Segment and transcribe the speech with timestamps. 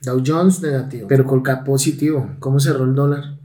[0.00, 2.36] Dow Jones negativo, pero Colcap positivo.
[2.38, 3.36] ¿Cómo cerró el dólar?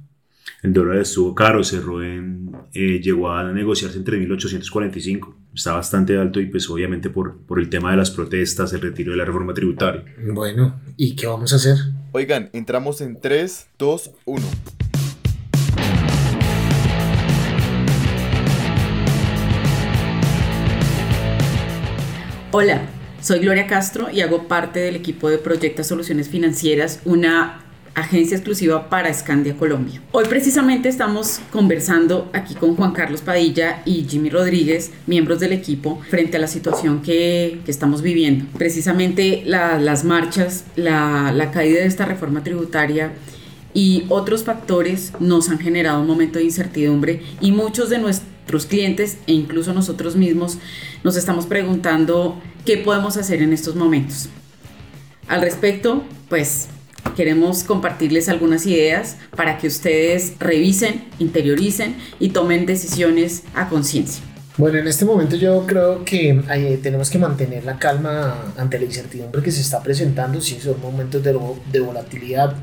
[0.61, 5.35] El dólar estuvo caro, cerró en, eh, llegó a negociarse entre 1845.
[5.53, 9.11] Está bastante alto y pues obviamente por, por el tema de las protestas, el retiro
[9.11, 10.03] de la reforma tributaria.
[10.31, 11.77] Bueno, ¿y qué vamos a hacer?
[12.11, 14.41] Oigan, entramos en 3, 2, 1.
[22.51, 22.87] Hola,
[23.23, 27.61] soy Gloria Castro y hago parte del equipo de Proyecta Soluciones Financieras, una
[27.95, 30.01] agencia exclusiva para Scandia Colombia.
[30.11, 36.01] Hoy precisamente estamos conversando aquí con Juan Carlos Padilla y Jimmy Rodríguez, miembros del equipo,
[36.09, 38.45] frente a la situación que, estamos viviendo.
[38.57, 43.13] Precisamente las marchas, la caída de esta reforma tributaria
[43.73, 48.32] y otros factores nos han generado un momento de incertidumbre y muchos de nuestros
[48.65, 50.57] clientes e incluso nosotros mismos
[51.03, 54.29] nos estamos preguntando qué podemos hacer en estos momentos.
[55.27, 56.67] Al respecto, pues
[57.15, 64.23] queremos compartirles algunas ideas para que ustedes revisen, interioricen y tomen decisiones a conciencia.
[64.57, 68.85] Bueno, en este momento yo creo que eh, tenemos que mantener la calma ante la
[68.85, 70.39] incertidumbre que se está presentando.
[70.41, 72.55] Sí, son momentos de volatilidad,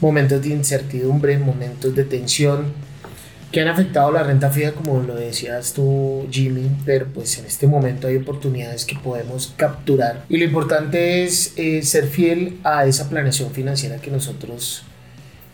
[0.00, 2.83] momentos de incertidumbre, momentos de tensión
[3.54, 7.68] que han afectado la renta fija, como lo decías tú, Jimmy, pero pues en este
[7.68, 10.24] momento hay oportunidades que podemos capturar.
[10.28, 14.82] Y lo importante es eh, ser fiel a esa planeación financiera que nosotros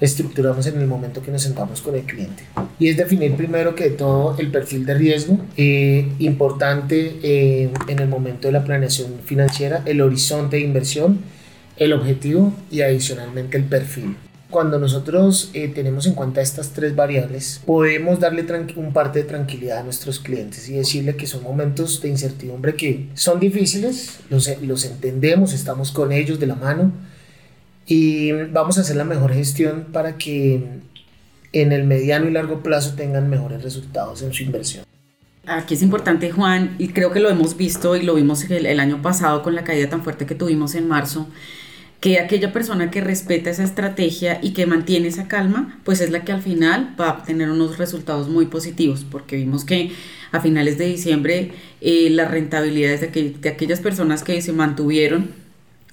[0.01, 2.43] estructuramos en el momento que nos sentamos con el cliente.
[2.79, 8.09] Y es definir primero que todo el perfil de riesgo, eh, importante eh, en el
[8.09, 11.21] momento de la planeación financiera, el horizonte de inversión,
[11.77, 14.17] el objetivo y adicionalmente el perfil.
[14.51, 19.79] Cuando nosotros eh, tenemos en cuenta estas tres variables, podemos darle un parte de tranquilidad
[19.79, 24.85] a nuestros clientes y decirle que son momentos de incertidumbre que son difíciles, los, los
[24.85, 26.91] entendemos, estamos con ellos de la mano
[27.87, 30.65] y vamos a hacer la mejor gestión para que
[31.53, 34.85] en el mediano y largo plazo tengan mejores resultados en su inversión.
[35.47, 38.81] Aquí es importante, Juan, y creo que lo hemos visto y lo vimos el, el
[38.81, 41.29] año pasado con la caída tan fuerte que tuvimos en marzo,
[42.01, 46.25] que aquella persona que respeta esa estrategia y que mantiene esa calma, pues es la
[46.25, 49.93] que al final va a tener unos resultados muy positivos, porque vimos que
[50.33, 55.41] a finales de diciembre eh, las rentabilidades de, de aquellas personas que se mantuvieron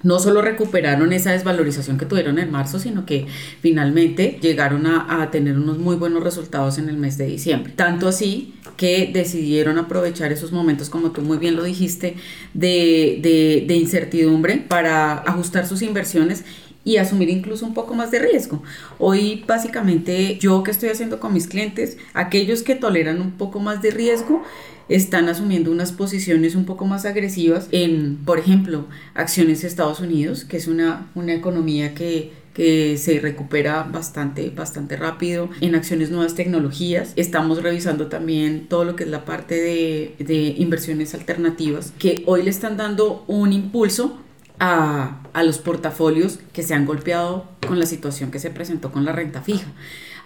[0.04, 3.26] no solo recuperaron esa desvalorización que tuvieron en marzo, sino que
[3.62, 7.74] finalmente llegaron a, tener unos muy buenos resultados en el mes de diciembre.
[7.76, 12.16] Tanto así que decidieron aprovechar esos momentos, como tú muy bien lo dijiste,
[12.54, 16.46] de, de incertidumbre para ajustar sus inversiones
[16.88, 18.64] y asumir incluso un poco más de riesgo.
[18.98, 23.82] Hoy básicamente yo que estoy haciendo con mis clientes, aquellos que toleran un poco más
[23.82, 24.42] de riesgo,
[24.88, 28.86] están asumiendo unas posiciones un poco más agresivas en, por ejemplo,
[29.16, 34.98] acciones de Estados Unidos, que es una, una economía que que se recupera bastante, bastante
[34.98, 37.14] rápido en acciones nuevas tecnologías.
[37.16, 42.50] Estamos revisando también todo lo que es la parte de, inversiones alternativas que hoy le
[42.50, 44.18] están dando un impulso
[44.58, 49.06] a, a, los portafolios que se han golpeado con la situación que se presentó con
[49.06, 49.68] la renta fija.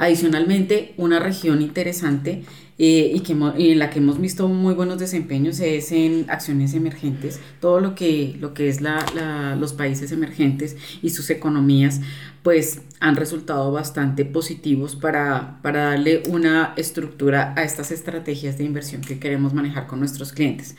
[0.02, 2.44] Adicionalmente, una región interesante
[2.80, 7.40] eh, y, que, en la que hemos visto muy buenos desempeños es en acciones emergentes,
[7.60, 12.02] todo lo que, lo que es los países emergentes y sus economías,
[12.42, 19.02] pues han resultado bastante positivos para, para darle una estructura a estas estrategias de inversión
[19.02, 20.76] que queremos manejar con nuestros clientes.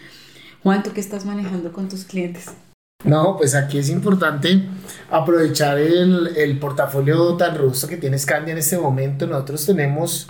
[0.64, 2.46] Juan, ¿tú qué estás manejando con tus clientes?
[3.04, 4.62] No, pues aquí es importante
[5.10, 9.26] aprovechar el, el portafolio tan robusto que tiene Scandia en este momento.
[9.26, 10.28] Nosotros tenemos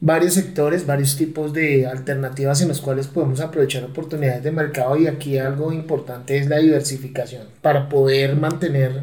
[0.00, 5.06] varios sectores, varios tipos de alternativas en los cuales podemos aprovechar oportunidades de mercado y
[5.06, 9.02] aquí algo importante es la diversificación para poder mantener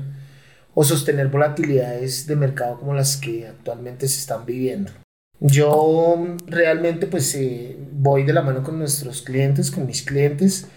[0.74, 4.92] o sostener volatilidades de mercado como las que actualmente se están viviendo.
[5.40, 10.68] Yo realmente pues eh, voy de la mano con nuestros clientes, con mis clientes,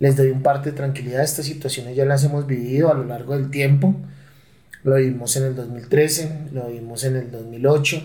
[0.00, 3.36] les doy un parte de tranquilidad, estas situaciones ya las hemos vivido a lo largo
[3.36, 3.94] del tiempo,
[4.82, 8.02] lo vimos en el 2013, lo vimos en el 2008,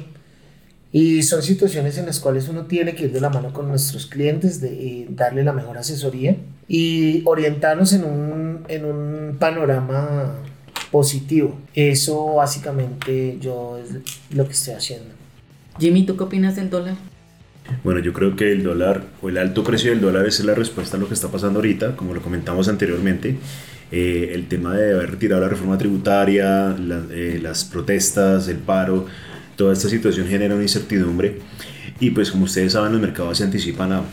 [0.92, 4.06] y son situaciones en las cuales uno tiene que ir de la mano con nuestros
[4.06, 6.38] clientes, de darle la mejor asesoría
[6.68, 10.36] y orientarnos en un, en un panorama
[10.92, 11.58] positivo.
[11.74, 13.90] Eso básicamente yo es
[14.34, 15.10] lo que estoy haciendo.
[15.80, 16.96] Jimmy, ¿tú qué opinas del dólar?
[17.84, 20.98] Bueno, yo creo que el dólar o el alto precio del dólar es la respuesta
[20.98, 23.36] a lo que está pasando ahorita, como lo comentamos anteriormente.
[23.92, 26.76] Eh, el tema de haber retirado la reforma tributaria,
[27.12, 29.06] eh, las protestas, el paro,
[29.56, 31.38] Toda esta situación genera una incertidumbre
[32.00, 34.04] y pues como ustedes saben los mercados se anticipan a,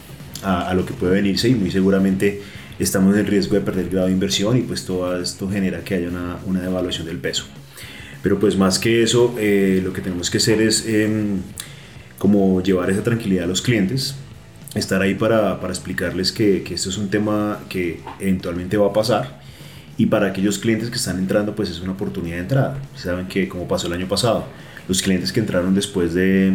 [0.42, 2.40] a, lo que puede venirse y muy seguramente
[2.78, 6.08] estamos en riesgo de perder grado de inversión y pues todo esto genera que haya
[6.08, 7.46] una, una devaluación del peso.
[8.22, 11.40] Pero pues más que eso, eh, lo que tenemos que hacer es em,
[12.22, 14.14] como llevar esa tranquilidad a los clientes,
[14.76, 18.92] estar ahí para, para explicarles que, que, esto es un tema que eventualmente va a
[18.92, 19.40] pasar
[19.98, 22.78] y para aquellos clientes que están entrando pues es una oportunidad de entrada.
[22.94, 24.46] Saben que como pasó el año pasado,
[24.86, 26.52] los clientes que entraron después de,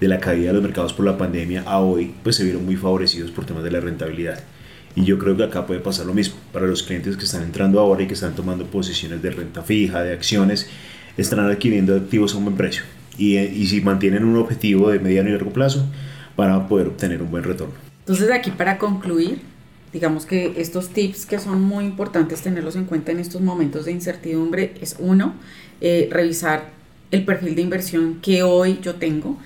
[0.00, 2.76] de la caída de los mercados por la pandemia a hoy pues se vieron muy
[2.76, 4.42] favorecidos por temas de la rentabilidad.
[4.96, 6.36] Y yo creo que acá puede pasar lo mismo.
[6.50, 10.02] Para los clientes que están entrando ahora y que están tomando posiciones de renta fija,
[10.02, 10.66] de acciones,
[11.18, 12.84] estarán adquiriendo activos a un buen precio.
[13.18, 15.84] Y, y si mantienen un objetivo de mediano y largo plazo,
[16.36, 17.74] van a poder obtener un buen retorno.
[18.00, 19.40] Entonces aquí para concluir,
[19.92, 23.92] digamos que estos tips que son muy importantes tenerlos en cuenta en estos momentos de
[23.92, 25.34] incertidumbre es uno,
[25.80, 26.70] eh, revisar
[27.10, 29.38] el perfil de inversión que hoy yo tengo,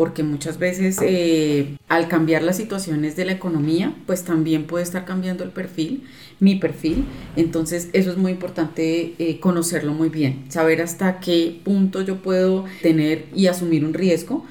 [0.00, 5.04] porque muchas veces eh, al cambiar las situaciones de la economía, pues también puede estar
[5.04, 6.04] cambiando el perfil,
[6.38, 7.04] mi perfil.
[7.36, 12.64] Entonces eso es muy importante eh, conocerlo muy bien, saber hasta qué punto yo puedo
[12.80, 14.46] tener y asumir un riesgo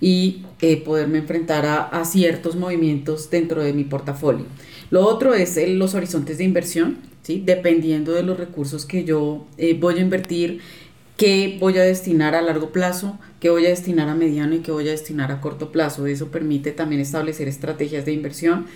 [0.00, 4.46] y eh, poderme enfrentar a, a, ciertos movimientos dentro de mi portafolio.
[4.88, 7.42] Lo otro es el, los horizontes de inversión, ¿sí?
[7.44, 9.44] dependiendo de los recursos que yo
[9.80, 10.62] voy a invertir
[11.16, 14.72] qué voy a destinar a largo plazo, qué voy a destinar a mediano y qué
[14.72, 16.06] voy a destinar a corto plazo.
[16.06, 18.66] Eso permite también establecer estrategias de inversión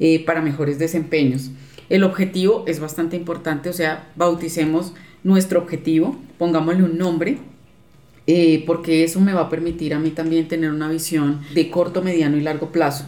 [0.00, 1.50] eh, para mejores desempeños.
[1.88, 7.38] El objetivo es bastante importante, o sea, bauticemos nuestro objetivo, pongámosle un nombre,
[8.26, 12.02] eh, porque eso me va a permitir a mí también tener una visión de corto,
[12.02, 13.06] mediano y largo plazo.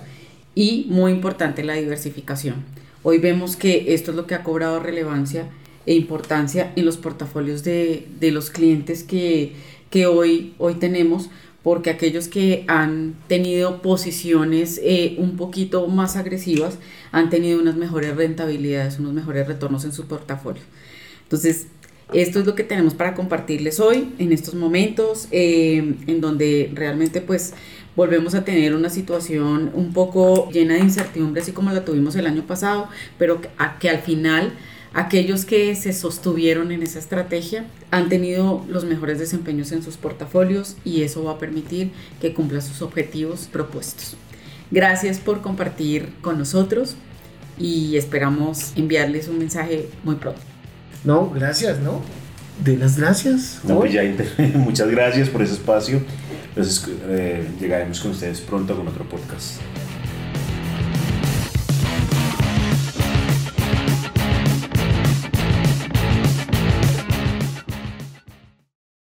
[0.55, 2.65] Y muy importante la diversificación.
[3.03, 5.49] Hoy vemos que esto es lo que ha cobrado relevancia
[5.87, 9.53] e importancia en los portafolios de, de los clientes que,
[9.91, 11.31] que, hoy, hoy tenemos,
[11.62, 16.79] porque aquellos que han tenido posiciones eh, un poquito más agresivas
[17.12, 20.62] han tenido unas mejores rentabilidades, unos mejores retornos en su portafolio.
[21.23, 21.69] Entonces,
[22.12, 27.21] esto es lo que tenemos para compartirles hoy, en estos momentos, eh, en donde realmente
[27.21, 27.53] pues
[27.97, 32.27] volvemos a tener una situación un poco llena de incertidumbre, así como la tuvimos el
[32.27, 32.88] año pasado,
[33.19, 34.53] pero a, que al final
[34.97, 40.75] Aquellos que se sostuvieron en esa estrategia han tenido los mejores desempeños en sus portafolios
[40.87, 44.17] y eso va a permitir que cumplan sus objetivos propuestos.
[44.71, 46.97] Gracias por compartir con nosotros
[47.59, 50.41] y esperamos enviarles un mensaje muy pronto.
[51.05, 52.01] No, gracias, ¿no?
[52.65, 53.61] De las gracias.
[53.65, 54.01] No, pues ya,
[54.55, 56.01] muchas gracias por ese espacio.
[56.49, 59.61] Entonces, eh, llegaremos con ustedes pronto con otro podcast.